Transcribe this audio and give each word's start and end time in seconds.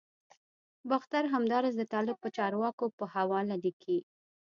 باختر 0.89 1.23
همداراز 1.33 1.73
د 1.77 1.83
طالب 1.93 2.17
چارواکو 2.37 2.85
په 2.97 3.05
حواله 3.13 3.55
لیکلي 3.63 3.99